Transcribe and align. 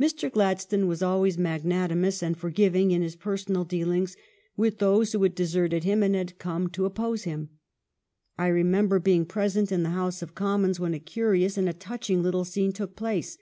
Mr. 0.00 0.28
Gladstone 0.28 0.88
was 0.88 1.04
always 1.04 1.38
magnanimous 1.38 2.20
and 2.20 2.36
forgiving 2.36 2.90
in 2.90 3.00
his 3.00 3.14
personal 3.14 3.62
dealings 3.62 4.16
with 4.56 4.78
those 4.80 5.12
who 5.12 5.22
had 5.22 5.36
deserted 5.36 5.84
him 5.84 6.02
and 6.02 6.16
had 6.16 6.36
come 6.40 6.68
to 6.70 6.84
oppose 6.84 7.22
him. 7.22 7.48
I 8.36 8.48
remember 8.48 8.98
being 8.98 9.24
present 9.24 9.70
in 9.70 9.84
the 9.84 9.90
House 9.90 10.20
of 10.20 10.34
Commons 10.34 10.80
when 10.80 10.94
a 10.94 10.98
curious 10.98 11.56
and 11.56 11.68
a 11.68 11.72
touching 11.74 12.24
little 12.24 12.44
scene 12.44 12.72
took 12.72 12.96
place. 12.96 13.38